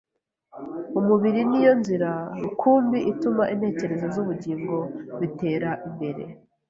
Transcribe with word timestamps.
Umubiri 0.99 1.41
ni 1.49 1.59
yo 1.65 1.73
nzira 1.79 2.11
rukumbi 2.41 2.97
ituma 3.11 3.43
intekerezo 3.53 4.05
n’ubugingo 4.13 4.75
bitera 5.19 5.69
imbere 5.87 6.23